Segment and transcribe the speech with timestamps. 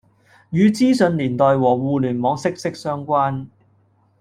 [0.49, 3.45] 與資訊年代和互聯網息息相關